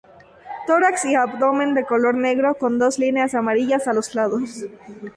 [0.65, 4.63] Tórax y abdomen de color negro con dos líneas amarillas a los lados.